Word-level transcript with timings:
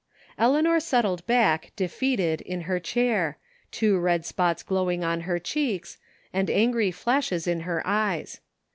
Eleanor 0.35 0.79
settled 0.79 1.23
back, 1.27 1.73
defeated, 1.75 2.41
in 2.41 2.61
her 2.61 2.79
chair, 2.79 3.37
two 3.69 3.99
red 3.99 4.25
spots 4.25 4.63
glowing 4.63 5.03
on 5.03 5.21
her 5.29 5.37
cheeks, 5.37 5.99
and 6.33 6.49
angry 6.49 6.89
flashes 6.89 7.45
in 7.45 7.59
her 7.59 7.83
eyes. 7.85 8.39